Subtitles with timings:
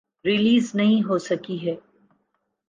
[0.25, 1.75] Release نہیں ہوسکی ہیں۔